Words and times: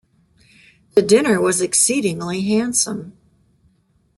The 0.95 1.03
dinner 1.03 1.39
was 1.39 1.61
exceedingly 1.61 2.41
handsome. 2.41 3.15